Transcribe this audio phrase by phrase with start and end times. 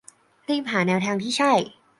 [0.47, 1.53] รีบหาแนวทางที่ใช่